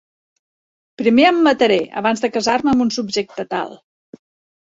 Primer 1.01 1.27
em 1.31 1.41
mataré, 1.47 1.77
abans 2.01 2.25
de 2.25 2.31
casar-me 2.39 2.73
amb 2.73 2.85
un 2.87 2.91
subjecte 2.97 3.47
tal. 3.53 3.79